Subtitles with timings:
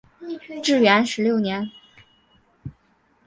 [0.63, 1.69] 至元十六年。